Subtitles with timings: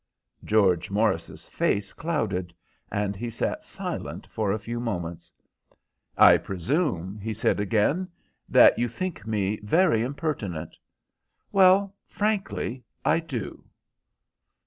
[0.43, 2.55] George Morris's face clouded,
[2.91, 5.31] and he sat silent for a few moments.
[6.17, 8.07] "I presume," he said again,
[8.49, 10.75] "that you think me very impertinent?"
[11.51, 13.63] "Well, frankly, I do."